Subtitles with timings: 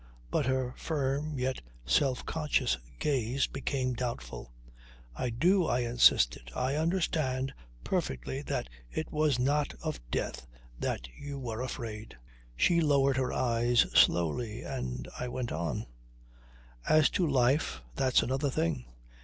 [0.31, 4.51] But her firm yet self conscious gaze became doubtful.
[5.15, 6.49] "I do," I insisted.
[6.55, 10.47] "I understand perfectly that it was not of death
[10.79, 12.15] that you were afraid."
[12.55, 15.85] She lowered her eyes slowly, and I went on:
[16.89, 18.85] "As to life, that's another thing.